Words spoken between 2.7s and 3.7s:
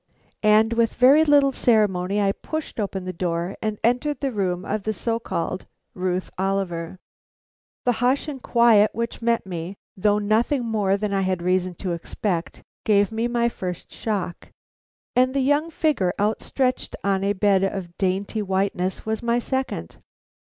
open the door